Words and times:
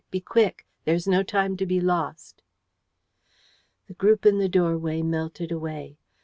Be 0.09 0.19
quick! 0.19 0.65
There 0.83 0.95
is 0.95 1.05
no 1.07 1.21
time 1.21 1.55
to 1.57 1.65
be 1.67 1.79
lost." 1.79 2.41
The 3.85 3.93
group 3.93 4.25
in 4.25 4.39
the 4.39 4.49
doorway 4.49 5.03
melted 5.03 5.51
away. 5.51 5.99